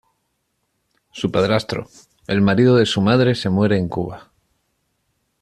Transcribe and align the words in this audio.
Su 1.11 1.29
padrastro, 1.29 1.87
el 2.25 2.41
marido 2.41 2.75
de 2.75 2.87
su 2.87 3.01
madre 3.01 3.35
se 3.35 3.51
muere 3.51 3.77
en 3.77 3.87
Cuba. 3.87 4.31